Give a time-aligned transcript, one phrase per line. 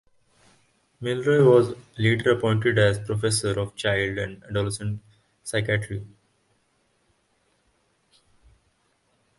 [0.99, 4.99] Milroy was later appointed as professor of child and adolescent
[5.43, 6.03] psychiatry.